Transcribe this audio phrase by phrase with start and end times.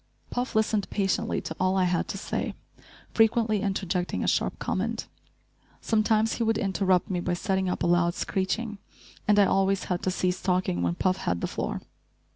[0.31, 2.55] Puff listened patiently to all I had to say,
[3.13, 5.07] frequently interjecting a sharp comment.
[5.79, 8.79] Sometimes he would interrupt me by setting up a loud screeching,
[9.27, 11.81] and I always had to cease talking when Puff had the floor.